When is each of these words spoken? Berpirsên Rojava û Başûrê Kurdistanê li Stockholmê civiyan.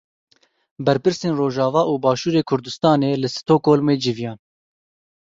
Berpirsên 0.85 1.31
Rojava 1.39 1.81
û 1.91 1.93
Başûrê 2.03 2.41
Kurdistanê 2.49 3.11
li 3.21 3.29
Stockholmê 3.37 3.95
civiyan. 4.03 4.37